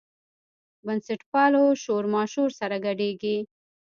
بنسټپالو 0.85 1.63
شورماشور 1.83 2.49
سره 2.59 2.75
ګډېږي. 2.85 3.37